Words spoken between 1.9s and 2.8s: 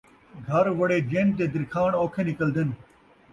اوکھے نکلدن